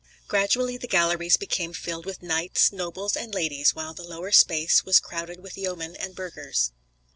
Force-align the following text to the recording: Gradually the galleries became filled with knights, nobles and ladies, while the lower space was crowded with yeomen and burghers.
Gradually 0.27 0.77
the 0.77 0.87
galleries 0.87 1.37
became 1.37 1.73
filled 1.73 2.07
with 2.07 2.23
knights, 2.23 2.71
nobles 2.71 3.15
and 3.15 3.31
ladies, 3.35 3.75
while 3.75 3.93
the 3.93 4.01
lower 4.01 4.31
space 4.31 4.83
was 4.83 4.99
crowded 4.99 5.41
with 5.41 5.55
yeomen 5.59 5.95
and 5.95 6.15
burghers. 6.15 6.71